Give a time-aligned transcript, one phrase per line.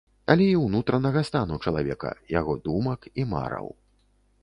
[0.33, 3.73] Але і ўнутранага стану чалавека, яго думак і мараў.